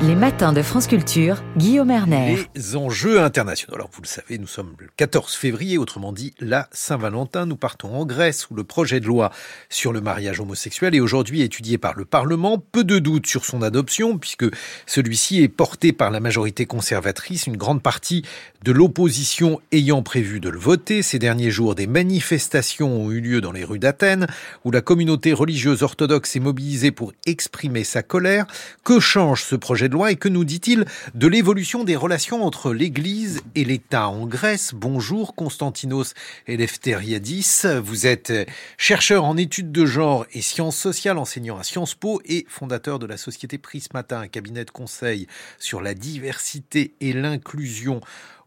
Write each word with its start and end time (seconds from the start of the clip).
Les 0.00 0.14
matins 0.14 0.52
de 0.52 0.62
France 0.62 0.86
Culture, 0.86 1.42
Guillaume 1.56 1.90
Erner. 1.90 2.38
Les 2.54 2.76
enjeux 2.76 3.20
internationaux. 3.20 3.74
Alors 3.74 3.90
vous 3.92 4.00
le 4.00 4.06
savez, 4.06 4.38
nous 4.38 4.46
sommes 4.46 4.76
le 4.78 4.86
14 4.96 5.34
février, 5.34 5.76
autrement 5.76 6.12
dit 6.12 6.34
la 6.38 6.68
Saint-Valentin. 6.70 7.46
Nous 7.46 7.56
partons 7.56 7.92
en 7.96 8.06
Grèce 8.06 8.48
où 8.48 8.54
le 8.54 8.62
projet 8.62 9.00
de 9.00 9.06
loi 9.06 9.32
sur 9.68 9.92
le 9.92 10.00
mariage 10.00 10.38
homosexuel 10.38 10.94
est 10.94 11.00
aujourd'hui 11.00 11.42
étudié 11.42 11.78
par 11.78 11.94
le 11.96 12.04
Parlement. 12.04 12.58
Peu 12.58 12.84
de 12.84 13.00
doutes 13.00 13.26
sur 13.26 13.44
son 13.44 13.60
adoption 13.60 14.18
puisque 14.18 14.46
celui-ci 14.86 15.42
est 15.42 15.48
porté 15.48 15.92
par 15.92 16.12
la 16.12 16.20
majorité 16.20 16.64
conservatrice, 16.64 17.48
une 17.48 17.56
grande 17.56 17.82
partie 17.82 18.22
de 18.62 18.70
l'opposition 18.70 19.60
ayant 19.72 20.02
prévu 20.02 20.38
de 20.38 20.48
le 20.48 20.60
voter. 20.60 21.02
Ces 21.02 21.18
derniers 21.18 21.50
jours, 21.50 21.74
des 21.74 21.88
manifestations 21.88 23.02
ont 23.02 23.10
eu 23.10 23.20
lieu 23.20 23.40
dans 23.40 23.52
les 23.52 23.64
rues 23.64 23.80
d'Athènes 23.80 24.28
où 24.64 24.70
la 24.70 24.80
communauté 24.80 25.32
religieuse 25.32 25.82
orthodoxe 25.82 26.36
est 26.36 26.40
mobilisée 26.40 26.92
pour 26.92 27.12
exprimer 27.26 27.82
sa 27.82 28.04
colère. 28.04 28.46
Que 28.84 29.00
change 29.00 29.42
ce 29.42 29.56
projet 29.56 29.87
de 29.88 29.94
loi 29.94 30.12
et 30.12 30.16
que 30.16 30.28
nous 30.28 30.44
dit-il 30.44 30.84
de 31.14 31.26
l'évolution 31.26 31.84
des 31.84 31.96
relations 31.96 32.44
entre 32.44 32.72
l'Église 32.72 33.40
et 33.54 33.64
l'État 33.64 34.08
en 34.08 34.26
Grèce? 34.26 34.72
Bonjour 34.74 35.34
Constantinos 35.34 36.14
Eleftheriadis, 36.46 37.64
vous 37.82 38.06
êtes 38.06 38.32
chercheur 38.76 39.24
en 39.24 39.36
études 39.36 39.72
de 39.72 39.86
genre 39.86 40.26
et 40.32 40.42
sciences 40.42 40.76
sociales, 40.76 41.18
enseignant 41.18 41.58
à 41.58 41.62
Sciences 41.62 41.94
Po 41.94 42.20
et 42.24 42.46
fondateur 42.48 42.98
de 42.98 43.06
la 43.06 43.16
société 43.16 43.58
Prismata, 43.58 44.20
un 44.20 44.28
cabinet 44.28 44.64
de 44.64 44.70
conseil 44.70 45.26
sur 45.58 45.80
la 45.80 45.94
diversité 45.94 46.92
et 47.00 47.12
l'inclusion 47.12 48.00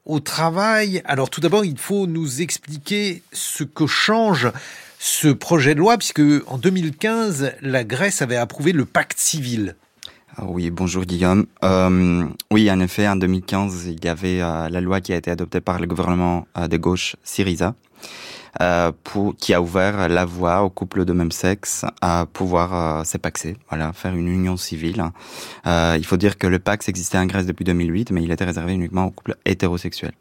au 0.06 0.20
travail. 0.20 1.02
Alors 1.06 1.30
tout 1.30 1.42
d'abord, 1.42 1.66
il 1.66 1.78
faut 1.78 2.08
nous 2.08 2.42
expliquer 2.42 3.24
ce 3.34 3.64
que 3.64 3.88
change 3.88 4.52
ce 5.00 5.30
projet 5.30 5.74
de 5.74 5.80
loi, 5.80 5.98
puisque 5.98 6.22
en 6.46 6.60
2015, 6.60 7.54
la 7.62 7.84
Grèce 7.84 8.22
avait 8.22 8.36
approuvé 8.36 8.72
le 8.72 8.86
pacte 8.86 9.18
civil. 9.18 9.76
Ah 10.38 10.46
oui, 10.48 10.72
bonjour 10.72 11.04
Guillaume. 11.04 11.46
Euh, 11.66 12.26
oui, 12.52 12.72
en 12.72 12.80
effet, 12.80 13.06
en 13.06 13.18
2015, 13.18 13.88
il 13.88 14.04
y 14.04 14.08
avait 14.08 14.42
euh, 14.42 14.70
la 14.70 14.80
loi 14.80 15.02
qui 15.02 15.12
a 15.12 15.18
été 15.18 15.30
adoptée 15.30 15.60
par 15.60 15.78
le 15.78 15.88
gouvernement 15.88 16.48
euh, 16.58 16.70
de 16.70 16.78
gauche 16.78 17.18
Syriza, 17.22 17.76
euh, 18.62 18.94
qui 19.38 19.54
a 19.54 19.62
ouvert 19.62 20.08
la 20.08 20.24
voie 20.24 20.64
aux 20.64 20.70
couples 20.70 21.04
de 21.04 21.12
même 21.12 21.32
sexe 21.32 21.84
à 22.00 22.26
pouvoir 22.32 23.06
s'épaxer, 23.06 23.58
voilà, 23.70 23.92
faire 23.92 24.16
une 24.16 24.30
union 24.30 24.56
civile. 24.56 25.04
il 25.66 26.06
faut 26.06 26.18
dire 26.18 26.38
que 26.38 26.48
le 26.48 26.60
Pax 26.60 26.88
existait 26.88 27.18
en 27.18 27.26
Grèce 27.26 27.46
depuis 27.46 27.66
2008, 27.66 28.12
mais 28.12 28.24
il 28.24 28.32
était 28.32 28.46
réservé 28.46 28.74
uniquement 28.74 29.08
aux 29.08 29.12
couples 29.12 29.36
hétérosexuels. 29.44 30.14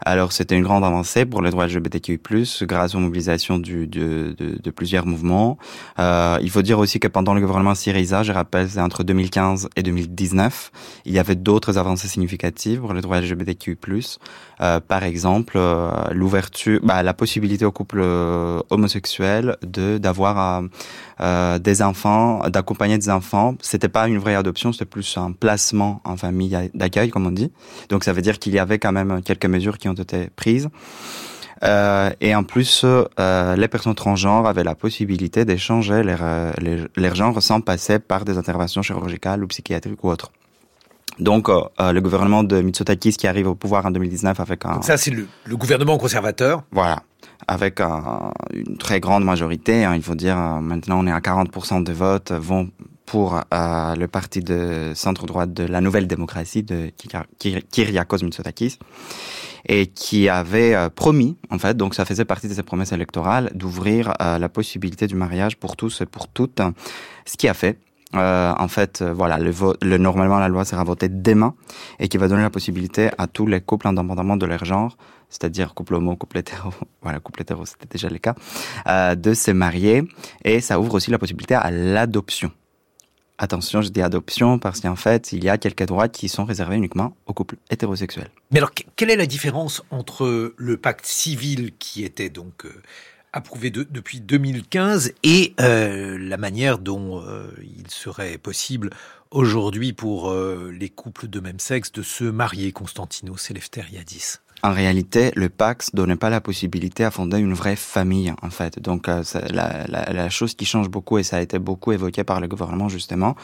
Alors 0.00 0.32
c'était 0.32 0.56
une 0.56 0.62
grande 0.62 0.84
avancée 0.84 1.24
pour 1.24 1.42
les 1.42 1.50
droits 1.50 1.66
LGBTQI+, 1.66 2.20
grâce 2.62 2.94
aux 2.94 2.98
mobilisations 2.98 3.58
du, 3.58 3.86
de, 3.86 4.34
de, 4.36 4.58
de, 4.62 4.70
plusieurs 4.70 5.06
mouvements. 5.06 5.58
Euh, 5.98 6.38
il 6.42 6.50
faut 6.50 6.62
dire 6.62 6.78
aussi 6.78 7.00
que 7.00 7.08
pendant 7.08 7.34
le 7.34 7.40
gouvernement 7.40 7.74
Syriza, 7.74 8.22
je 8.22 8.32
rappelle, 8.32 8.68
c'est 8.70 8.80
entre 8.80 9.04
2015 9.04 9.68
et 9.76 9.82
2019, 9.82 10.70
il 11.04 11.12
y 11.12 11.18
avait 11.18 11.36
d'autres 11.36 11.78
avancées 11.78 12.08
significatives 12.08 12.80
pour 12.80 12.92
les 12.92 13.00
droits 13.00 13.20
LGBTQI+. 13.20 13.76
Euh, 14.60 14.80
par 14.80 15.02
exemple, 15.02 15.54
euh, 15.56 15.90
l'ouverture, 16.12 16.80
bah, 16.82 17.02
la 17.02 17.14
possibilité 17.14 17.64
aux 17.64 17.72
couples 17.72 18.00
euh, 18.02 18.60
homosexuels 18.70 19.56
de 19.62 19.98
d'avoir 19.98 20.62
euh, 21.20 21.58
des 21.58 21.82
enfants, 21.82 22.48
d'accompagner 22.48 22.98
des 22.98 23.10
enfants. 23.10 23.54
C'était 23.60 23.88
pas 23.88 24.08
une 24.08 24.18
vraie 24.18 24.34
adoption, 24.34 24.72
c'était 24.72 24.84
plus 24.84 25.16
un 25.16 25.32
placement 25.32 26.00
en 26.04 26.16
famille 26.16 26.56
d'accueil, 26.74 27.10
comme 27.10 27.26
on 27.26 27.30
dit. 27.30 27.50
Donc 27.88 28.04
ça 28.04 28.12
veut 28.12 28.22
dire 28.22 28.38
qu'il 28.38 28.54
y 28.54 28.58
avait 28.58 28.78
quand 28.78 28.92
même 28.92 29.22
quelques 29.22 29.46
mesures 29.46 29.78
ont 29.88 29.94
été 29.94 30.28
prises. 30.36 30.68
Euh, 31.62 32.10
et 32.20 32.34
en 32.34 32.44
plus, 32.44 32.84
euh, 32.84 33.56
les 33.56 33.68
personnes 33.68 33.94
transgenres 33.94 34.46
avaient 34.46 34.64
la 34.64 34.74
possibilité 34.74 35.44
d'échanger 35.44 36.02
leur, 36.02 36.20
leur, 36.60 36.88
leur, 36.96 37.14
genre 37.14 37.42
sans 37.42 37.60
passer 37.60 37.98
par 37.98 38.24
des 38.24 38.36
interventions 38.36 38.82
chirurgicales 38.82 39.42
ou 39.42 39.46
psychiatriques 39.46 40.02
ou 40.04 40.10
autres. 40.10 40.30
Donc, 41.20 41.48
euh, 41.48 41.92
le 41.92 42.00
gouvernement 42.00 42.42
de 42.42 42.60
Mitsotakis 42.60 43.12
qui 43.12 43.26
arrive 43.26 43.46
au 43.46 43.54
pouvoir 43.54 43.86
en 43.86 43.92
2019 43.92 44.40
avec 44.40 44.66
un... 44.66 44.74
Donc 44.74 44.84
ça, 44.84 44.96
c'est 44.96 45.12
le, 45.12 45.28
le, 45.44 45.56
gouvernement 45.56 45.96
conservateur 45.96 46.64
Voilà 46.72 47.02
avec 47.46 47.80
un, 47.80 48.32
une 48.52 48.78
très 48.78 49.00
grande 49.00 49.24
majorité. 49.24 49.84
Hein, 49.84 49.94
il 49.94 50.02
faut 50.02 50.14
dire, 50.14 50.36
maintenant 50.36 51.00
on 51.00 51.06
est 51.06 51.12
à 51.12 51.20
40% 51.20 51.84
de 51.84 51.92
votes 51.92 52.32
vont 52.32 52.70
pour 53.14 53.36
euh, 53.36 53.94
le 53.94 54.08
parti 54.08 54.40
de 54.40 54.90
centre-droite 54.96 55.52
de 55.52 55.62
la 55.62 55.80
Nouvelle 55.80 56.08
Démocratie 56.08 56.64
de 56.64 56.90
Kyriakos 57.70 58.24
Mitsotakis 58.24 58.80
et 59.68 59.86
qui 59.86 60.28
avait 60.28 60.74
euh, 60.74 60.88
promis, 60.88 61.36
en 61.48 61.60
fait, 61.60 61.76
donc 61.76 61.94
ça 61.94 62.04
faisait 62.04 62.24
partie 62.24 62.48
de 62.48 62.54
ses 62.54 62.64
promesses 62.64 62.90
électorales, 62.90 63.52
d'ouvrir 63.54 64.14
euh, 64.20 64.36
la 64.38 64.48
possibilité 64.48 65.06
du 65.06 65.14
mariage 65.14 65.56
pour 65.58 65.76
tous 65.76 66.00
et 66.00 66.06
pour 66.06 66.26
toutes, 66.26 66.60
ce 67.24 67.36
qui 67.36 67.46
a 67.46 67.54
fait. 67.54 67.78
En 68.14 68.68
fait, 68.68 69.02
voilà, 69.02 69.38
le, 69.38 69.52
le, 69.82 69.96
normalement 69.96 70.40
la 70.40 70.48
loi 70.48 70.64
sera 70.64 70.82
votée 70.82 71.08
demain 71.08 71.54
et 72.00 72.08
qui 72.08 72.16
va 72.16 72.26
donner 72.26 72.42
la 72.42 72.50
possibilité 72.50 73.10
à 73.16 73.28
tous 73.28 73.46
les 73.46 73.60
couples, 73.60 73.86
indépendamment 73.86 74.36
de 74.36 74.46
leur 74.46 74.64
genre, 74.64 74.96
c'est-à-dire 75.28 75.74
couple 75.74 75.94
homo, 75.94 76.16
couple 76.16 76.38
hétéro, 76.38 76.70
voilà, 77.02 77.20
couple 77.20 77.42
hétéro, 77.42 77.64
c'était 77.64 77.86
déjà 77.88 78.08
le 78.08 78.18
cas, 78.18 78.34
de 79.14 79.34
se 79.34 79.52
marier. 79.52 80.02
Et 80.44 80.60
ça 80.60 80.80
ouvre 80.80 80.94
aussi 80.94 81.12
la 81.12 81.18
possibilité 81.18 81.54
à 81.54 81.70
l'adoption. 81.70 82.50
Attention, 83.36 83.82
je 83.82 83.88
dis 83.88 84.00
adoption 84.00 84.60
parce 84.60 84.80
qu'en 84.80 84.94
fait, 84.94 85.32
il 85.32 85.42
y 85.42 85.48
a 85.48 85.58
quelques 85.58 85.86
droits 85.86 86.08
qui 86.08 86.28
sont 86.28 86.44
réservés 86.44 86.76
uniquement 86.76 87.16
aux 87.26 87.32
couples 87.32 87.56
hétérosexuels. 87.68 88.30
Mais 88.52 88.58
alors, 88.58 88.70
quelle 88.94 89.10
est 89.10 89.16
la 89.16 89.26
différence 89.26 89.82
entre 89.90 90.54
le 90.56 90.76
pacte 90.76 91.04
civil 91.04 91.72
qui 91.78 92.04
était 92.04 92.28
donc 92.28 92.64
euh, 92.64 92.82
approuvé 93.32 93.70
de, 93.70 93.82
depuis 93.90 94.20
2015 94.20 95.14
et 95.24 95.52
euh, 95.60 96.16
la 96.16 96.36
manière 96.36 96.78
dont 96.78 97.22
euh, 97.22 97.50
il 97.60 97.90
serait 97.90 98.38
possible 98.38 98.90
aujourd'hui 99.32 99.92
pour 99.92 100.32
les 100.32 100.88
couples 100.88 101.26
de 101.26 101.40
même 101.40 101.58
sexe 101.58 101.90
de 101.90 102.02
se 102.02 102.22
marier, 102.22 102.70
Constantinos 102.70 103.50
Eleftheriadis 103.50 104.38
en 104.64 104.72
réalité, 104.72 105.30
le 105.36 105.50
Pax 105.50 105.94
donnait 105.94 106.16
pas 106.16 106.30
la 106.30 106.40
possibilité 106.40 107.04
à 107.04 107.10
fonder 107.10 107.38
une 107.38 107.52
vraie 107.52 107.76
famille, 107.76 108.32
en 108.40 108.48
fait. 108.48 108.80
Donc, 108.80 109.10
euh, 109.10 109.22
la, 109.50 110.30
chose 110.30 110.54
qui 110.54 110.64
change 110.64 110.88
beaucoup, 110.88 111.18
et 111.18 111.22
ça 111.22 111.36
a 111.36 111.42
été 111.42 111.58
beaucoup 111.58 111.92
évoqué 111.92 112.24
par 112.24 112.40
le 112.40 112.48
gouvernement, 112.48 112.88
justement, 112.88 113.36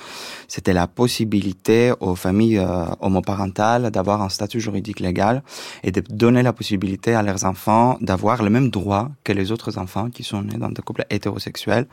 c'était 0.48 0.72
la 0.72 0.86
possibilité 0.86 1.92
aux 2.00 2.14
familles 2.14 2.56
euh, 2.56 2.86
homoparentales 3.00 3.90
d'avoir 3.90 4.22
un 4.22 4.30
statut 4.30 4.62
juridique 4.62 4.98
légal 4.98 5.42
et 5.82 5.92
de 5.92 6.00
donner 6.00 6.42
la 6.42 6.54
possibilité 6.54 7.14
à 7.14 7.22
leurs 7.22 7.44
enfants 7.44 7.98
d'avoir 8.00 8.42
le 8.42 8.48
même 8.48 8.70
droit 8.70 9.10
que 9.22 9.34
les 9.34 9.52
autres 9.52 9.76
enfants 9.76 10.08
qui 10.08 10.24
sont 10.24 10.40
nés 10.40 10.56
dans 10.56 10.70
des 10.70 10.80
couples 10.80 11.04
hétérosexuels. 11.10 11.86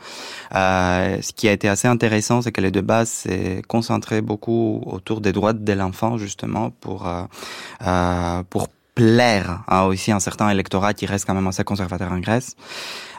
Euh, 0.54 1.18
ce 1.20 1.34
qui 1.34 1.48
a 1.48 1.52
été 1.52 1.68
assez 1.68 1.86
intéressant, 1.86 2.40
c'est 2.40 2.52
que 2.52 2.62
les 2.62 2.70
débats 2.70 3.04
s'est 3.04 3.60
concentré 3.68 4.22
beaucoup 4.22 4.80
autour 4.86 5.20
des 5.20 5.32
droits 5.32 5.52
de 5.52 5.72
l'enfant, 5.74 6.16
justement, 6.16 6.70
pour, 6.70 7.06
euh 7.06 8.42
pour 8.48 8.68
plaire 8.98 9.62
à 9.68 9.86
aussi 9.86 10.10
un 10.10 10.22
certain 10.28 10.48
électorat 10.50 10.92
qui 10.92 11.06
reste 11.06 11.24
quand 11.26 11.36
même 11.40 11.46
assez 11.46 11.62
conservateur 11.62 12.10
en 12.10 12.18
Grèce. 12.18 12.56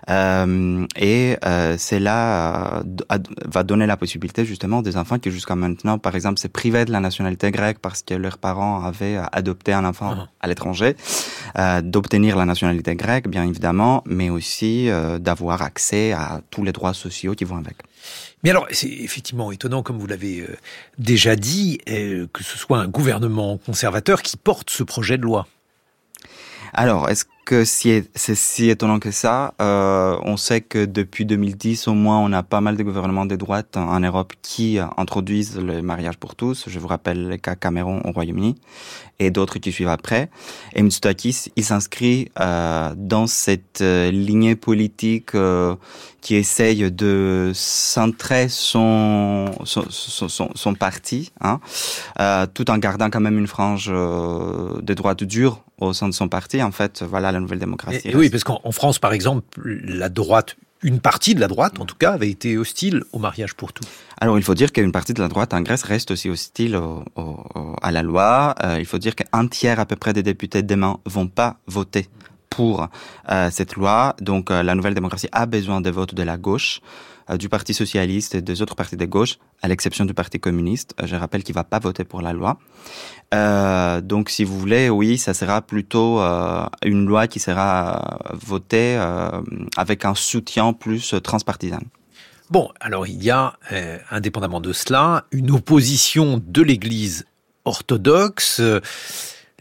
Euh, 0.09 0.85
et 0.97 1.38
euh, 1.45 1.78
cela 1.78 2.79
euh, 2.79 3.17
va 3.56 3.63
donner 3.63 3.85
la 3.94 3.95
possibilité 3.95 4.44
justement 4.44 4.81
des 4.81 4.97
enfants 4.97 5.19
qui 5.19 5.29
jusqu'à 5.31 5.56
maintenant, 5.56 5.97
par 5.97 6.13
exemple, 6.18 6.38
se 6.39 6.50
privaient 6.50 6.85
de 6.89 6.91
la 6.91 7.00
nationalité 7.00 7.47
grecque 7.57 7.79
parce 7.88 8.01
que 8.01 8.16
leurs 8.25 8.39
parents 8.39 8.84
avaient 8.91 9.19
adopté 9.39 9.72
un 9.79 9.85
enfant 9.91 10.12
-huh. 10.16 10.28
à 10.44 10.45
l'étranger, 10.50 10.91
euh, 11.57 11.81
d'obtenir 11.94 12.31
la 12.41 12.45
nationalité 12.53 12.91
grecque, 13.03 13.28
bien 13.35 13.45
évidemment, 13.51 13.95
mais 14.18 14.29
aussi 14.38 14.73
euh, 14.89 15.19
d'avoir 15.25 15.57
accès 15.69 16.06
à 16.23 16.41
tous 16.53 16.63
les 16.68 16.73
droits 16.78 16.95
sociaux 17.06 17.34
qui 17.39 17.45
vont 17.50 17.59
avec. 17.66 17.78
Mais 18.44 18.51
alors, 18.51 18.68
c'est 18.72 18.88
effectivement 18.88 19.51
étonnant, 19.51 19.84
comme 19.84 19.97
vous 20.00 20.07
l'avez 20.07 20.41
euh, 20.41 20.57
déjà 20.97 21.35
dit, 21.35 21.79
euh, 21.89 22.28
que 22.31 22.44
ce 22.44 22.57
soit 22.57 22.79
un 22.79 22.88
gouvernement 22.88 23.57
conservateur 23.57 24.22
qui 24.22 24.38
porte 24.38 24.69
ce 24.69 24.84
projet 24.84 25.18
de 25.18 25.23
loi. 25.23 25.47
Alors, 26.74 27.09
est-ce 27.09 27.25
que 27.46 27.66
c'est 27.66 28.06
si 28.16 28.69
étonnant 28.69 29.00
que 29.00 29.12
ça 29.12 29.56
euh, 29.59 30.18
On 30.24 30.38
sait 30.38 30.62
que 30.62 30.85
depuis 30.85 31.25
2010, 31.25 31.88
au 31.88 31.94
moins, 31.94 32.19
on 32.19 32.31
a 32.31 32.44
pas 32.44 32.62
mal 32.62 32.78
de 32.78 32.84
gouvernements 32.84 33.25
de 33.25 33.35
droite 33.35 33.75
en 33.75 34.00
Europe 34.00 34.33
qui 34.42 34.77
introduisent 34.98 35.60
le 35.60 35.81
mariage 35.81 36.18
pour 36.18 36.36
tous. 36.36 36.66
Je 36.68 36.80
vous 36.80 36.88
rappelle 36.88 37.27
le 37.27 37.38
cas 37.38 37.56
Cameroun 37.56 38.01
au 38.06 38.12
Royaume-Uni 38.12 38.56
et 39.19 39.31
d'autres 39.31 39.60
qui 39.60 39.71
suivent 39.71 39.89
après. 39.89 40.30
Et 40.75 40.81
Mitsotakis, 40.81 41.51
il 41.56 41.63
s'inscrit 41.63 42.31
euh, 42.39 42.94
dans 42.95 43.27
cette 43.27 43.81
euh, 43.81 44.12
lignée 44.12 44.56
politique 44.56 45.36
euh, 45.36 45.75
qui 46.21 46.36
essaye 46.36 46.92
de 46.92 47.51
centrer 47.54 48.50
son 48.50 49.51
son, 49.63 49.86
son, 49.89 50.50
son 50.54 50.74
parti, 50.74 51.31
hein, 51.42 51.60
euh, 52.19 52.45
tout 52.54 52.69
en 52.71 52.77
gardant 52.77 53.10
quand 53.10 53.19
même 53.19 53.38
une 53.38 53.48
frange 53.48 53.89
euh, 53.92 54.81
de 54.81 54.94
droite 54.94 55.24
dure 55.24 55.63
au 55.80 55.94
sein 55.94 56.08
de 56.08 56.14
son 56.14 56.30
parti. 56.30 56.62
En 56.62 56.72
fait, 56.72 57.04
voilà 57.04 57.31
la 57.31 57.40
nouvelle 57.40 57.60
démocratie. 57.60 58.08
Et, 58.08 58.12
et 58.12 58.16
oui, 58.16 58.30
parce 58.30 58.44
qu'en 58.44 58.72
France, 58.72 59.00
par 59.00 59.14
exemple, 59.14 59.44
la 59.64 60.10
droite 60.10 60.56
une 60.81 61.00
partie 61.00 61.36
de 61.36 61.40
la 61.40 61.48
droite, 61.48 61.80
en 61.80 61.86
tout 61.86 61.96
cas, 61.96 62.14
avait 62.14 62.30
été 62.30 62.58
hostile 62.58 63.04
au 63.12 63.20
mariage 63.20 63.54
pour 63.54 63.74
tous. 63.74 63.86
Alors, 64.22 64.38
il 64.38 64.44
faut 64.44 64.56
dire 64.56 64.72
qu'une 64.72 64.92
partie 64.92 65.14
de 65.14 65.22
la 65.22 65.28
droite 65.28 65.54
en 65.54 65.62
Grèce 65.62 65.84
reste 65.84 66.12
aussi 66.12 66.30
hostile 66.30 66.76
au, 66.76 67.04
au, 67.16 67.76
à 67.81 67.92
la 67.92 68.02
loi. 68.02 68.56
Euh, 68.64 68.78
il 68.80 68.86
faut 68.86 68.98
dire 68.98 69.16
qu'un 69.16 69.48
tiers 69.48 69.80
à 69.80 69.86
peu 69.86 69.96
près 69.96 70.14
des 70.14 70.24
députés 70.24 70.64
demain 70.64 70.98
vont 71.06 71.28
pas 71.28 71.58
voter 71.68 72.08
pour 72.50 72.88
euh, 73.30 73.50
cette 73.52 73.76
loi. 73.76 74.16
Donc, 74.22 74.52
euh, 74.52 74.64
la 74.64 74.76
nouvelle 74.76 74.94
démocratie 74.94 75.30
a 75.31 75.46
besoin 75.46 75.81
des 75.81 75.92
votes 75.92 76.16
de 76.16 76.24
la 76.24 76.38
gauche. 76.38 76.80
Du 77.38 77.50
Parti 77.50 77.74
socialiste 77.74 78.36
et 78.36 78.42
des 78.42 78.62
autres 78.62 78.76
partis 78.76 78.98
de 78.98 79.06
gauche, 79.06 79.38
à 79.62 79.68
l'exception 79.68 80.06
du 80.06 80.14
Parti 80.14 80.40
communiste. 80.40 80.96
Je 81.04 81.16
rappelle 81.16 81.44
qu'il 81.44 81.56
va 81.56 81.64
pas 81.64 81.80
voter 81.80 82.04
pour 82.04 82.22
la 82.22 82.34
loi. 82.34 82.58
donc, 84.02 84.30
si 84.30 84.44
vous 84.44 84.58
voulez, 84.58 84.90
oui, 84.90 85.18
ça 85.18 85.34
sera 85.34 85.62
plutôt 85.62 86.20
une 86.84 87.06
loi 87.06 87.28
qui 87.28 87.40
sera 87.40 88.20
votée 88.34 88.98
avec 89.78 90.06
un 90.06 90.16
soutien 90.16 90.74
plus 90.74 91.14
transpartisan. 91.24 91.81
Bon, 92.50 92.70
alors 92.80 93.06
il 93.06 93.24
y 93.24 93.30
a, 93.30 93.54
indépendamment 94.10 94.62
de 94.62 94.74
cela, 94.74 95.26
une 95.31 95.52
opposition 95.52 96.42
de 96.44 96.62
l'Église 96.64 97.26
orthodoxe. 97.66 98.62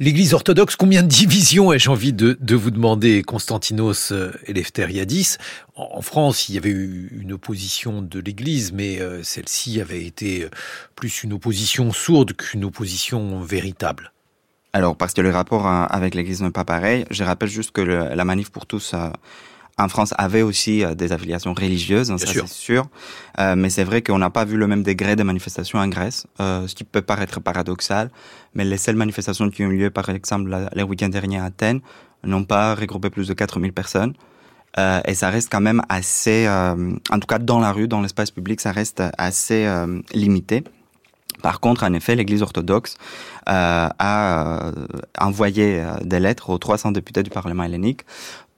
L'Église 0.01 0.33
orthodoxe, 0.33 0.77
combien 0.77 1.03
de 1.03 1.09
divisions 1.09 1.73
ai-je 1.73 1.91
envie 1.91 2.13
de, 2.13 2.55
vous 2.55 2.71
demander, 2.71 3.25
Constantinos 3.25 4.13
Eleftheriadis 4.47 5.39
En 5.75 6.03
France, 6.03 6.49
il 6.49 6.55
y 6.55 6.59
avait 6.59 6.71
eu 6.71 7.11
une 7.21 7.33
opposition 7.33 8.01
de 8.01 8.21
l'Église, 8.21 8.71
mais 8.71 9.01
euh, 9.01 9.25
celle-ci 9.25 9.81
avait 9.81 10.05
été 10.05 10.45
euh, 10.45 10.51
plus 10.95 11.25
une 11.25 11.33
opposition 11.33 11.93
sourde 11.93 12.33
qu'une 12.33 12.65
opposition 12.65 13.41
véritable. 13.41 14.13
Alors, 14.73 14.97
parce 14.97 15.15
que 15.15 15.21
le 15.21 15.31
rapport 15.31 15.67
euh, 15.67 15.87
avec 15.89 16.15
l'Église 16.15 16.43
n'est 16.43 16.53
pas 16.53 16.65
pareil, 16.65 17.05
je 17.11 17.25
rappelle 17.25 17.49
juste 17.49 17.73
que 17.73 17.81
la 17.81 18.25
manif 18.25 18.51
pour 18.51 18.67
tous 18.67 18.95
en 19.79 19.89
France 19.89 20.13
avait 20.19 20.43
aussi 20.43 20.85
euh, 20.85 20.95
des 20.95 21.13
affiliations 21.13 21.55
religieuses, 21.55 22.11
hein, 22.11 22.19
ça 22.19 22.27
c'est 22.27 22.47
sûr. 22.49 22.87
Euh, 23.39 23.55
mais 23.57 23.71
c'est 23.71 23.85
vrai 23.85 24.03
qu'on 24.03 24.19
n'a 24.19 24.31
pas 24.31 24.45
vu 24.45 24.57
le 24.57 24.67
même 24.67 24.83
degré 24.83 25.17
de 25.17 25.23
manifestations 25.23 25.79
en 25.79 25.89
Grèce, 25.89 26.27
euh, 26.41 26.67
ce 26.67 26.75
qui 26.75 26.85
peut 26.85 27.03
paraître 27.03 27.41
paradoxal. 27.41 28.11
Mais 28.55 28.65
les 28.65 28.77
seules 28.77 28.97
manifestations 28.97 29.49
qui 29.51 29.65
ont 29.65 29.71
eu 29.71 29.79
lieu, 29.79 29.91
par 29.91 30.09
exemple, 30.11 30.69
les 30.75 30.83
week-ends 30.83 31.09
derniers 31.09 31.39
à 31.39 31.45
Athènes, 31.45 31.81
n'ont 32.25 32.45
pas 32.45 32.75
regroupé 32.75 33.11
plus 33.11 33.29
de 33.29 33.35
4000 33.35 33.73
personnes. 33.73 34.15
Euh, 34.79 35.01
et 35.07 35.15
ça 35.15 35.31
reste 35.31 35.51
quand 35.51 35.61
même 35.61 35.83
assez, 35.89 36.49
en 36.49 37.19
tout 37.19 37.27
cas 37.27 37.39
dans 37.39 37.61
la 37.61 37.73
rue, 37.73 37.89
dans 37.89 38.01
l'espace 38.01 38.31
public, 38.31 38.61
ça 38.61 38.73
reste 38.73 39.03
assez 39.17 39.67
limité. 40.13 40.65
Par 41.43 41.61
contre, 41.61 41.85
en 41.85 41.93
effet, 41.93 42.17
l'Église 42.17 42.43
orthodoxe 42.43 42.97
euh, 43.49 43.89
a 43.99 44.73
envoyé 45.21 45.85
des 46.03 46.19
lettres 46.19 46.51
aux 46.51 46.59
300 46.59 46.91
députés 46.91 47.23
du 47.23 47.31
Parlement 47.31 47.63
hellénique 47.63 48.03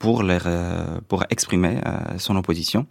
pour, 0.01 0.23
leur, 0.23 0.45
euh, 0.47 0.99
pour 1.09 1.25
exprimer 1.29 1.79
euh, 1.87 2.17
son 2.17 2.35
opposition 2.35 2.87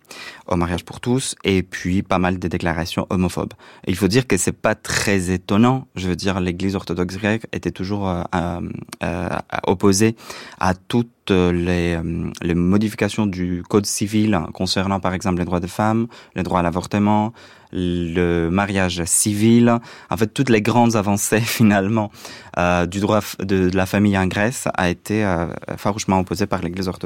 au 0.48 0.56
mariage 0.56 0.86
pour 0.86 1.00
tous 1.00 1.36
et 1.44 1.64
puis 1.64 2.04
pas 2.04 2.20
mal 2.20 2.38
de 2.38 2.48
déclarations 2.48 3.08
homophobes. 3.10 3.54
il 3.88 3.96
faut 3.96 4.08
dire 4.08 4.28
que 4.28 4.38
c'est 4.38 4.54
pas 4.54 4.76
très 4.76 5.32
étonnant. 5.32 5.88
Je 5.96 6.08
veux 6.08 6.16
dire, 6.16 6.40
l'Église 6.40 6.76
orthodoxe 6.76 7.18
grecque 7.18 7.48
était 7.52 7.72
toujours 7.72 8.08
euh, 8.08 9.30
opposée 9.64 10.16
à 10.60 10.76
toutes 10.76 11.10
les, 11.32 12.00
les, 12.42 12.56
modifications 12.56 13.28
du 13.28 13.64
code 13.70 13.86
civil 13.86 14.40
concernant 14.54 15.00
par 15.00 15.14
exemple 15.14 15.40
les 15.40 15.46
droits 15.46 15.60
des 15.60 15.68
femmes, 15.68 16.08
les 16.36 16.42
droits 16.42 16.60
à 16.60 16.64
l'avortement, 16.64 17.34
le 17.72 18.50
mariage 18.50 19.04
civil, 19.06 19.78
en 20.10 20.18
fait 20.18 20.34
toutes 20.34 20.50
les 20.50 20.62
grandes 20.62 20.96
avancées 20.96 21.40
finalement 21.58 22.12
euh, 22.58 22.86
du 22.86 23.00
droit 23.00 23.22
de, 23.40 23.70
de, 23.70 23.78
la 23.78 23.86
famille 23.86 24.18
en 24.18 24.28
Grèce 24.28 24.68
a 24.74 24.90
été 24.90 25.24
euh, 25.24 25.48
farouchement 25.78 26.20
opposée 26.20 26.48
par 26.48 26.62
l'Église 26.62 26.88
orthodoxe. 26.88 26.99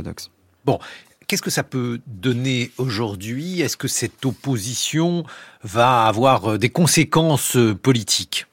Bon, 0.65 0.79
Qu'est-ce 1.27 1.41
que 1.41 1.49
ça 1.49 1.63
peut 1.63 1.99
donner 2.05 2.71
aujourd'hui? 2.77 3.61
Est-ce 3.61 3.77
que 3.77 3.87
cette 3.87 4.25
opposition 4.25 5.23
va 5.63 6.03
avoir 6.03 6.51
euh, 6.51 6.57
des 6.57 6.69
conséquences 6.69 7.57
politiques? 7.81 8.45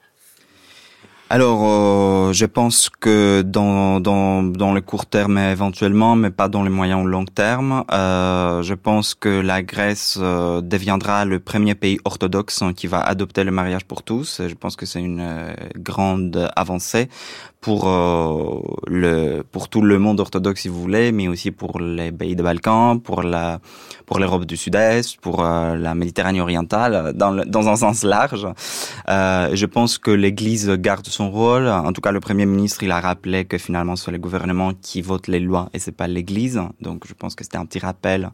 Alors, 1.32 1.60
euh, 1.62 2.32
je 2.32 2.44
pense 2.44 2.88
que 2.88 3.42
dans, 3.42 4.00
dans, 4.00 4.42
dans 4.42 4.72
le 4.72 4.80
court 4.80 5.06
terme 5.06 5.38
éventuellement, 5.38 6.16
mais 6.16 6.30
pas 6.30 6.48
dans 6.48 6.64
le 6.64 6.70
moyen 6.70 7.00
ou 7.00 7.06
long 7.06 7.24
terme, 7.24 7.84
euh, 7.92 8.64
je 8.64 8.74
pense 8.74 9.14
que 9.14 9.28
la 9.28 9.62
Grèce 9.62 10.18
euh, 10.20 10.60
deviendra 10.60 11.24
le 11.24 11.38
premier 11.38 11.76
pays 11.76 12.00
orthodoxe 12.04 12.64
qui 12.74 12.88
va 12.88 13.00
adopter 13.00 13.44
le 13.44 13.52
mariage 13.52 13.84
pour 13.84 14.02
tous. 14.02 14.42
Je 14.44 14.54
pense 14.54 14.74
que 14.74 14.86
c'est 14.86 14.98
une 14.98 15.20
euh, 15.20 15.54
grande 15.76 16.50
avancée 16.56 17.08
pour 17.60 17.88
euh, 17.88 18.60
le 18.86 19.42
pour 19.42 19.68
tout 19.68 19.82
le 19.82 19.98
monde 19.98 20.18
orthodoxe 20.18 20.62
si 20.62 20.68
vous 20.68 20.80
voulez, 20.80 21.12
mais 21.12 21.28
aussi 21.28 21.50
pour 21.50 21.78
les 21.78 22.10
pays 22.10 22.34
des 22.34 22.42
Balkans, 22.42 23.00
pour 23.00 23.22
la 23.22 23.60
pour 24.06 24.18
l'Europe 24.18 24.44
du 24.44 24.56
Sud-Est, 24.56 25.18
pour 25.20 25.44
euh, 25.44 25.76
la 25.76 25.94
Méditerranée 25.94 26.40
orientale, 26.40 27.12
dans 27.14 27.30
le, 27.30 27.44
dans 27.44 27.68
un 27.68 27.76
sens 27.76 28.02
large. 28.02 28.48
Euh, 29.08 29.50
je 29.52 29.66
pense 29.66 29.98
que 29.98 30.10
l'Église 30.10 30.70
garde 30.70 31.06
son 31.06 31.30
rôle. 31.30 31.68
En 31.68 31.92
tout 31.92 32.00
cas, 32.00 32.12
le 32.12 32.20
Premier 32.20 32.46
ministre 32.46 32.82
il 32.82 32.90
a 32.92 33.00
rappelé 33.00 33.44
que 33.44 33.58
finalement 33.58 33.94
c'est 33.94 34.10
le 34.10 34.18
gouvernement 34.18 34.72
qui 34.80 35.02
vote 35.02 35.28
les 35.28 35.40
lois 35.40 35.68
et 35.74 35.78
c'est 35.78 35.92
pas 35.92 36.08
l'Église. 36.08 36.60
Donc 36.80 37.04
je 37.06 37.14
pense 37.14 37.34
que 37.34 37.44
c'était 37.44 37.58
un 37.58 37.66
petit 37.66 37.78
rappel 37.78 38.30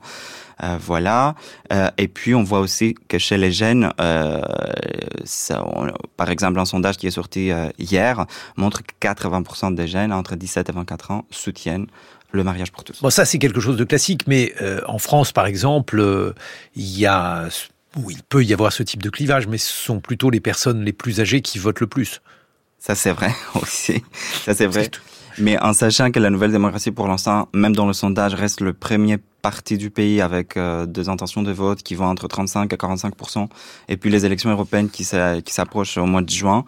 euh, 0.63 0.79
voilà. 0.81 1.35
Et 1.99 2.09
puis 2.09 2.35
on 2.35 2.43
voit 2.43 2.61
aussi 2.61 2.95
que 3.09 3.19
chez 3.19 3.37
les 3.37 3.53
jeunes, 3.53 3.93
ça, 5.25 5.65
par 6.17 6.31
exemple, 6.31 6.59
un 6.59 6.65
sondage 6.65 6.97
qui 6.97 7.07
est 7.07 7.11
sorti 7.11 7.51
hier 7.79 8.25
montre 8.57 8.81
80% 9.17 9.75
des 9.75 9.87
jeunes 9.87 10.13
entre 10.13 10.37
17 10.37 10.69
et 10.69 10.73
24 10.73 11.11
ans 11.11 11.25
soutiennent 11.31 11.87
le 12.33 12.45
mariage 12.45 12.73
pour 12.73 12.85
tous. 12.85 13.01
Bon, 13.03 13.11
ça 13.11 13.25
c'est 13.25 13.39
quelque 13.39 13.61
chose 13.61 13.77
de 13.77 13.85
classique, 13.85 14.27
mais 14.27 14.55
en 14.87 14.99
France, 14.99 15.33
par 15.33 15.47
exemple, 15.47 16.35
il 16.75 16.99
y 16.99 17.07
a 17.07 17.49
où 17.97 18.11
il 18.11 18.23
peut 18.23 18.45
y 18.45 18.53
avoir 18.53 18.73
ce 18.73 18.83
type 18.83 19.03
de 19.03 19.11
clivage, 19.11 19.47
mais 19.47 19.59
ce 19.59 19.73
sont 19.73 20.01
plutôt 20.01 20.31
les 20.31 20.41
personnes 20.41 20.85
les 20.85 20.93
plus 20.93 21.21
âgées 21.21 21.41
qui 21.41 21.59
votent 21.59 21.81
le 21.81 21.87
plus. 21.87 22.21
Ça 22.79 22.95
c'est 22.95 23.13
vrai 23.13 23.33
aussi. 23.61 24.03
Ça 24.45 24.55
c'est 24.55 24.67
vrai. 24.67 24.91
Mais 25.39 25.59
en 25.61 25.73
sachant 25.73 26.11
que 26.11 26.19
la 26.19 26.31
nouvelle 26.31 26.53
démocratie, 26.53 26.93
pour 26.93 27.09
l'instant, 27.09 27.49
même 27.53 27.77
dans 27.77 27.87
le 27.87 27.93
sondage, 27.93 28.35
reste 28.35 28.63
le 28.63 28.73
premier 28.73 29.19
parti 29.43 29.77
du 29.77 29.91
pays 29.91 30.23
avec 30.23 30.57
euh, 30.57 30.87
des 30.87 31.09
intentions 31.11 31.43
de 31.43 31.53
vote 31.53 31.83
qui 31.83 31.95
vont 31.95 32.07
entre 32.07 32.27
35 32.27 32.73
et 32.73 32.77
45% 32.77 33.47
et 33.89 33.97
puis 33.97 34.11
les 34.11 34.25
élections 34.25 34.51
européennes 34.51 34.89
qui 34.89 35.05
s'approchent 35.05 35.99
au 35.99 36.07
mois 36.07 36.23
de 36.23 36.31
juin, 36.31 36.65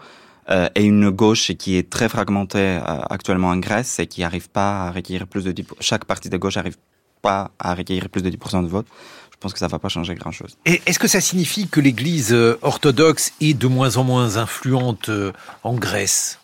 euh, 0.51 0.69
et 0.75 0.85
une 0.85 1.11
gauche 1.11 1.53
qui 1.53 1.77
est 1.77 1.91
très 1.91 2.09
fragmentée 2.09 2.59
euh, 2.59 3.01
actuellement 3.11 3.49
en 3.49 3.57
Grèce 3.59 3.99
et 3.99 4.07
qui 4.07 4.23
n'arrive 4.23 4.49
pas 4.49 4.87
à 4.87 4.91
recueillir 4.91 5.27
plus 5.27 5.45
de 5.45 5.53
10 5.53 5.67
chaque 5.81 6.05
parti 6.05 6.29
de 6.31 6.37
gauche 6.37 6.57
n'arrive 6.57 6.77
pas 7.23 7.51
à 7.59 7.75
recueillir 7.75 8.09
plus 8.09 8.23
de 8.23 8.31
10% 8.31 8.63
de 8.63 8.69
vote. 8.69 8.87
Je 9.33 9.37
pense 9.41 9.53
que 9.53 9.59
ça 9.59 9.69
va 9.69 9.79
pas 9.79 9.89
changer 9.89 10.15
grand-chose. 10.15 10.57
Est-ce 10.65 10.99
que 10.99 11.07
ça 11.07 11.21
signifie 11.21 11.69
que 11.69 11.81
l'Église 11.81 12.35
orthodoxe 12.63 13.33
est 13.41 13.55
de 13.55 13.69
moins 13.69 13.97
en 13.97 14.05
moins 14.05 14.37
influente 14.37 15.11
en 15.63 15.75
Grèce? 15.75 16.41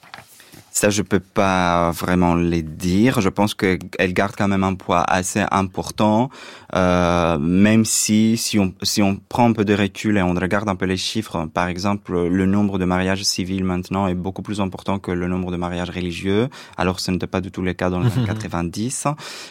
Ça, 0.75 0.91
je 0.91 1.03
peux 1.03 1.21
pas 1.21 1.93
vraiment 1.93 2.35
les 2.35 2.63
dire. 2.63 3.21
Je 3.21 3.29
pense 3.29 3.55
qu'elle 3.55 3.79
garde 4.13 4.35
quand 4.37 4.49
même 4.49 4.65
un 4.65 4.75
poids 4.75 5.03
assez 5.03 5.45
important, 5.53 6.31
euh, 6.75 7.39
même 7.39 7.85
si 7.85 8.37
si 8.37 8.59
on 8.59 8.75
si 8.83 9.01
on 9.01 9.15
prend 9.15 9.49
un 9.49 9.53
peu 9.53 9.65
de 9.65 9.73
recul 9.73 10.17
et 10.17 10.23
on 10.23 10.35
regarde 10.35 10.69
un 10.69 10.75
peu 10.75 10.87
les 10.87 10.97
chiffres, 10.97 11.47
par 11.55 11.69
exemple, 11.69 12.27
le 12.27 12.47
nombre 12.47 12.81
de 12.81 12.85
mariages 12.87 13.23
civils 13.23 13.63
maintenant 13.63 14.09
est 14.09 14.17
beaucoup 14.17 14.43
plus 14.43 14.61
important 14.61 14.99
que 14.99 15.13
le 15.13 15.29
nombre 15.29 15.53
de 15.53 15.57
mariages 15.57 15.91
religieux. 15.91 16.49
Alors, 16.77 16.99
ce 16.99 17.13
n'était 17.13 17.29
pas 17.29 17.41
du 17.41 17.53
tout 17.53 17.63
le 17.63 17.73
cas 17.73 17.89
dans 17.89 18.01
les 18.01 18.13
années 18.13 18.27
90. 18.27 19.07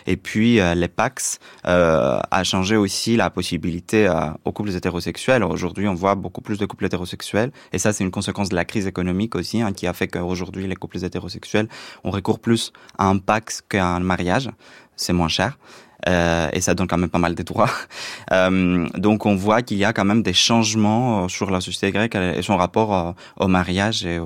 Et 0.07 0.17
puis, 0.17 0.59
euh, 0.59 0.75
les 0.75 0.89
Pax 0.89 1.39
euh, 1.65 2.19
a 2.31 2.43
changé 2.43 2.75
aussi 2.75 3.15
la 3.15 3.29
possibilité 3.29 4.07
euh, 4.07 4.31
aux 4.43 4.51
couples 4.51 4.75
hétérosexuels. 4.75 5.45
Aujourd'hui, 5.45 5.87
on 5.87 5.93
voit 5.93 6.15
beaucoup 6.15 6.41
plus 6.41 6.57
de 6.57 6.65
couples 6.65 6.83
hétérosexuels, 6.83 7.53
et 7.71 7.77
ça, 7.77 7.93
c'est 7.93 8.03
une 8.03 8.11
conséquence 8.11 8.49
de 8.49 8.55
la 8.55 8.65
crise 8.65 8.87
économique 8.87 9.35
aussi, 9.35 9.61
hein, 9.61 9.71
qui 9.71 9.87
a 9.87 9.93
fait 9.93 10.09
qu'aujourd'hui, 10.09 10.67
les 10.67 10.75
couples 10.75 10.97
hétérosexuels 10.97 11.12
hétérosexuels, 11.13 11.67
on 12.03 12.11
recourt 12.11 12.39
plus 12.39 12.71
à 12.97 13.07
un 13.07 13.17
Pax 13.17 13.61
qu'à 13.67 13.85
un 13.85 13.99
mariage. 13.99 14.49
C'est 14.95 15.13
moins 15.13 15.27
cher. 15.27 15.57
Euh, 16.07 16.49
et 16.51 16.59
ça 16.59 16.73
donne 16.73 16.87
quand 16.87 16.97
même 16.97 17.09
pas 17.09 17.19
mal 17.19 17.35
de 17.35 17.43
droits. 17.43 17.69
Euh, 18.31 18.87
donc 18.95 19.25
on 19.25 19.35
voit 19.35 19.61
qu'il 19.61 19.77
y 19.77 19.85
a 19.85 19.93
quand 19.93 20.05
même 20.05 20.23
des 20.23 20.33
changements 20.33 21.25
euh, 21.25 21.27
sur 21.27 21.51
la 21.51 21.61
société 21.61 21.91
grecque 21.91 22.15
et 22.15 22.41
son 22.41 22.57
rapport 22.57 23.15
au 23.37 23.47
mariage 23.47 24.05
et, 24.05 24.19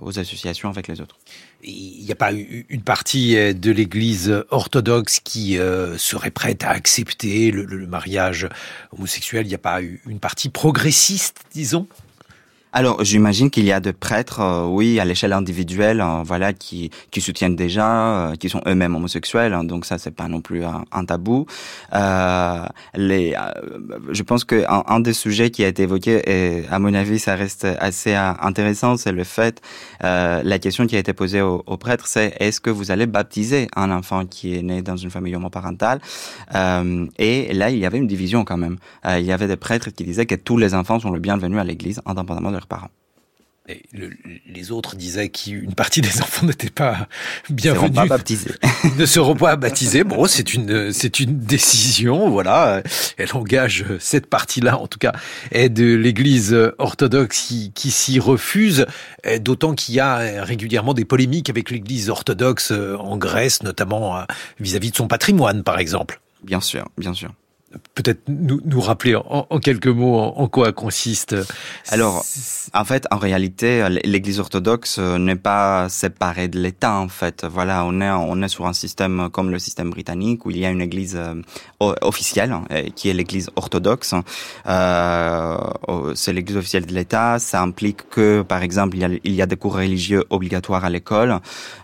aux 0.00 0.18
associations 0.18 0.68
avec 0.68 0.86
les 0.88 1.00
autres. 1.00 1.16
Il 1.64 2.04
n'y 2.04 2.12
a 2.12 2.14
pas 2.14 2.30
une 2.32 2.82
partie 2.82 3.34
de 3.54 3.70
l'Église 3.72 4.44
orthodoxe 4.50 5.20
qui 5.20 5.58
serait 5.96 6.30
prête 6.30 6.62
à 6.62 6.70
accepter 6.70 7.50
le 7.50 7.86
mariage 7.86 8.48
homosexuel? 8.96 9.46
Il 9.46 9.48
n'y 9.48 9.54
a 9.54 9.58
pas 9.58 9.80
une 9.80 10.20
partie 10.20 10.50
progressiste, 10.50 11.40
disons? 11.52 11.88
Alors, 12.72 13.02
j'imagine 13.02 13.50
qu'il 13.50 13.64
y 13.64 13.72
a 13.72 13.80
des 13.80 13.94
prêtres, 13.94 14.40
euh, 14.40 14.66
oui, 14.66 15.00
à 15.00 15.06
l'échelle 15.06 15.32
individuelle, 15.32 16.02
euh, 16.02 16.22
voilà, 16.22 16.52
qui 16.52 16.90
qui 17.10 17.22
soutiennent 17.22 17.56
déjà, 17.56 18.30
euh, 18.30 18.36
qui 18.36 18.50
sont 18.50 18.60
eux-mêmes 18.66 18.94
homosexuels. 18.94 19.54
Hein, 19.54 19.64
donc 19.64 19.86
ça, 19.86 19.96
c'est 19.96 20.10
pas 20.10 20.28
non 20.28 20.42
plus 20.42 20.64
un, 20.64 21.04
tabou. 21.06 21.46
les, 22.94 23.34
je 24.10 24.22
pense 24.22 24.44
que 24.44 24.64
un, 24.68 25.00
des 25.00 25.14
sujets 25.14 25.50
qui 25.50 25.64
a 25.64 25.68
été 25.68 25.84
évoqué, 25.84 26.20
et 26.26 26.66
à 26.70 26.78
mon 26.78 26.92
avis, 26.92 27.18
ça 27.18 27.36
reste 27.36 27.66
assez 27.80 28.14
intéressant, 28.14 28.96
c'est 28.98 29.12
le 29.12 29.24
fait, 29.24 29.62
la 30.02 30.58
question 30.58 30.86
qui 30.86 30.96
a 30.96 30.98
été 30.98 31.12
posée 31.14 31.40
aux, 31.40 31.76
prêtres, 31.78 32.06
c'est 32.06 32.34
est-ce 32.40 32.60
que 32.60 32.70
vous 32.70 32.90
allez 32.90 33.06
baptiser 33.06 33.68
un 33.76 33.90
enfant 33.90 34.26
qui 34.26 34.56
est 34.56 34.62
né 34.62 34.82
dans 34.82 34.96
une 34.96 35.10
famille 35.10 35.34
homoparentale? 35.36 36.00
Et 37.18 37.52
là, 37.54 37.70
il 37.70 37.78
y 37.78 37.86
avait 37.86 37.98
une 37.98 38.06
division 38.06 38.44
quand 38.44 38.58
même. 38.58 38.76
il 39.06 39.24
y 39.24 39.32
avait 39.32 39.48
des 39.48 39.56
prêtres 39.56 39.90
qui 39.90 40.04
disaient 40.04 40.26
que 40.26 40.34
tous 40.34 40.58
les 40.58 40.74
enfants 40.74 41.00
sont 41.00 41.10
le 41.10 41.20
bienvenu 41.20 41.58
à 41.58 41.64
l'Église, 41.64 42.02
indépendamment 42.04 42.50
de 42.50 42.57
leurs 42.58 42.66
parents. 42.66 42.90
les 43.92 44.70
autres 44.70 44.96
disaient 44.96 45.28
qu'une 45.28 45.74
partie 45.74 46.00
des 46.00 46.20
enfants 46.22 46.46
n'étaient 46.46 46.70
pas 46.70 47.06
bienvenus. 47.50 47.90
Ne 47.90 47.94
seront 47.94 48.08
pas 48.08 48.16
baptisés. 48.16 48.50
ne 48.98 49.06
seront 49.06 49.34
pas 49.36 49.56
baptisés. 49.56 50.04
Bon, 50.04 50.26
c'est 50.26 50.54
une, 50.54 50.92
c'est 50.92 51.20
une 51.20 51.38
décision, 51.38 52.30
voilà. 52.30 52.82
Elle 53.18 53.34
engage 53.34 53.84
cette 54.00 54.26
partie-là, 54.26 54.78
en 54.78 54.86
tout 54.86 54.98
cas, 54.98 55.12
de 55.52 55.94
l'Église 55.94 56.56
orthodoxe 56.78 57.46
qui, 57.46 57.72
qui 57.72 57.90
s'y 57.90 58.18
refuse. 58.18 58.86
D'autant 59.40 59.74
qu'il 59.74 59.94
y 59.94 60.00
a 60.00 60.42
régulièrement 60.44 60.94
des 60.94 61.04
polémiques 61.04 61.50
avec 61.50 61.70
l'Église 61.70 62.08
orthodoxe 62.08 62.72
en 62.72 63.16
Grèce, 63.16 63.62
notamment 63.62 64.24
vis-à-vis 64.58 64.88
-vis 64.88 64.92
de 64.92 64.96
son 64.96 65.08
patrimoine, 65.08 65.62
par 65.62 65.78
exemple. 65.78 66.20
Bien 66.42 66.60
sûr, 66.60 66.88
bien 66.96 67.14
sûr 67.14 67.32
peut-être 67.94 68.22
nous, 68.28 68.60
nous 68.64 68.80
rappeler 68.80 69.14
en, 69.16 69.44
quelques 69.58 69.88
mots 69.88 70.18
en, 70.18 70.48
quoi 70.48 70.72
consiste 70.72 71.36
Alors, 71.88 72.24
en 72.72 72.84
fait, 72.84 73.06
en 73.10 73.18
réalité, 73.18 73.86
l'Église 74.04 74.40
orthodoxe 74.40 74.98
euh, 74.98 75.18
n'est 75.18 75.36
pas 75.36 75.88
séparée 75.88 76.48
de 76.48 76.58
l'État. 76.58 76.94
En 76.94 77.08
fait, 77.08 77.44
voilà, 77.44 77.84
on 77.84 78.00
est 78.00 78.10
on 78.10 78.42
est 78.42 78.48
sur 78.48 78.66
un 78.66 78.72
système 78.72 79.28
comme 79.30 79.50
le 79.50 79.58
système 79.58 79.90
britannique 79.90 80.46
où 80.46 80.50
il 80.50 80.58
y 80.58 80.64
a 80.64 80.70
une 80.70 80.80
Église 80.80 81.16
euh, 81.16 81.34
officielle 81.80 82.54
euh, 82.70 82.88
qui 82.94 83.08
est 83.08 83.14
l'Église 83.14 83.50
orthodoxe. 83.56 84.14
Euh, 84.66 85.58
c'est 86.14 86.32
l'Église 86.32 86.56
officielle 86.56 86.86
de 86.86 86.94
l'État. 86.94 87.38
Ça 87.38 87.62
implique 87.62 88.08
que, 88.08 88.42
par 88.42 88.62
exemple, 88.62 88.96
il 88.96 89.00
y 89.00 89.04
a, 89.04 89.08
il 89.24 89.34
y 89.34 89.42
a 89.42 89.46
des 89.46 89.56
cours 89.56 89.76
religieux 89.76 90.24
obligatoires 90.30 90.84
à 90.84 90.90
l'école. 90.90 91.40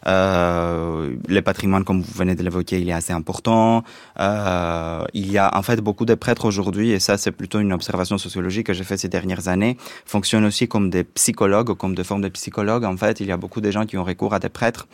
Euh, 0.06 1.14
le 1.28 1.42
patrimoine, 1.42 1.84
comme 1.84 2.02
vous 2.02 2.12
venez 2.14 2.34
de 2.34 2.42
l'évoquer, 2.42 2.80
il 2.80 2.88
est 2.88 2.92
assez 2.92 3.12
important. 3.12 3.84
Euh, 4.20 5.04
il 5.12 5.30
y 5.30 5.38
a 5.38 5.56
en 5.56 5.62
fait 5.62 5.73
beaucoup 5.80 6.04
de 6.04 6.14
prêtres 6.14 6.44
aujourd'hui, 6.44 6.90
et 6.90 7.00
ça 7.00 7.16
c'est 7.18 7.32
plutôt 7.32 7.60
une 7.60 7.72
observation 7.72 8.18
sociologique 8.18 8.66
que 8.66 8.72
j'ai 8.72 8.84
fait 8.84 8.96
ces 8.96 9.08
dernières 9.08 9.48
années, 9.48 9.76
fonctionnent 10.06 10.44
aussi 10.44 10.68
comme 10.68 10.90
des 10.90 11.04
psychologues, 11.04 11.74
comme 11.74 11.94
des 11.94 12.04
formes 12.04 12.22
de 12.22 12.28
psychologues. 12.28 12.84
En 12.84 12.96
fait, 12.96 13.20
il 13.20 13.26
y 13.26 13.32
a 13.32 13.36
beaucoup 13.36 13.60
de 13.60 13.70
gens 13.70 13.86
qui 13.86 13.96
ont 13.96 14.04
recours 14.04 14.34
à 14.34 14.38
des 14.38 14.48
prêtres 14.48 14.86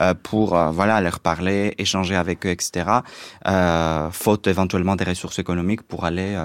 euh, 0.00 0.14
pour 0.14 0.56
euh, 0.56 0.70
voilà 0.70 1.00
leur 1.00 1.20
parler, 1.20 1.74
échanger 1.78 2.16
avec 2.16 2.46
eux, 2.46 2.50
etc. 2.50 2.86
Euh, 3.46 4.10
faute 4.10 4.46
éventuellement 4.46 4.96
des 4.96 5.04
ressources 5.04 5.38
économiques 5.38 5.82
pour 5.82 6.04
aller 6.04 6.36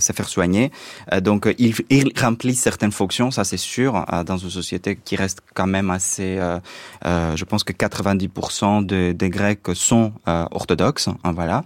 se 0.00 0.12
faire 0.12 0.28
soigner. 0.28 0.70
donc 1.22 1.48
ils, 1.58 1.74
remplissent 2.20 2.60
certaines 2.60 2.92
fonctions, 2.92 3.30
ça 3.30 3.44
c'est 3.44 3.56
sûr, 3.56 4.04
dans 4.26 4.36
une 4.36 4.50
société 4.50 4.96
qui 4.96 5.16
reste 5.16 5.40
quand 5.54 5.66
même 5.66 5.90
assez. 5.90 6.38
je 7.04 7.44
pense 7.44 7.64
que 7.64 7.72
90% 7.72 9.14
des 9.14 9.30
Grecs 9.30 9.60
sont 9.74 10.12
orthodoxes, 10.26 11.08
hein, 11.08 11.32
voilà. 11.32 11.62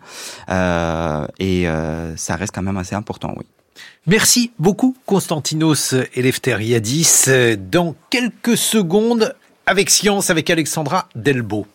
Ça 2.16 2.36
reste 2.36 2.54
quand 2.54 2.62
même 2.62 2.76
assez 2.76 2.94
important, 2.94 3.34
oui. 3.36 3.44
Merci 4.06 4.52
beaucoup 4.58 4.96
Constantinos 5.06 5.94
Eleftheriadis. 6.14 7.24
Dans 7.70 7.94
quelques 8.10 8.56
secondes, 8.56 9.34
avec 9.66 9.90
Science, 9.90 10.30
avec 10.30 10.50
Alexandra 10.50 11.08
Delbo. 11.14 11.66